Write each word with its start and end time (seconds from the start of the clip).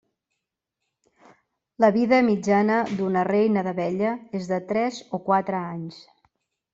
La 1.83 1.89
vida 1.97 2.21
mitjana 2.29 2.79
d'una 3.01 3.25
reina 3.29 3.63
d'abella 3.67 4.15
és 4.39 4.49
de 4.53 4.59
tres 4.73 4.99
o 5.19 5.21
quatre 5.29 5.61
anys. 5.75 6.01